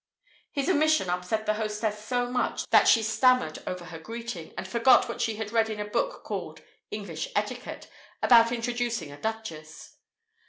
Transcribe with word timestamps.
His 0.49 0.67
omission 0.67 1.11
upset 1.11 1.45
the 1.45 1.53
hostess 1.53 2.03
so 2.03 2.31
much 2.31 2.65
that 2.71 2.87
she 2.87 3.03
stammered 3.03 3.59
over 3.67 3.85
her 3.85 3.99
greeting, 3.99 4.51
and 4.57 4.67
forgot 4.67 5.07
what 5.07 5.21
she 5.21 5.35
had 5.35 5.51
read 5.51 5.69
in 5.69 5.79
a 5.79 5.85
book 5.85 6.23
called 6.23 6.61
"English 6.89 7.27
Etiquette" 7.35 7.87
about 8.23 8.51
introducing 8.51 9.11
a 9.11 9.21
duchess. 9.21 9.97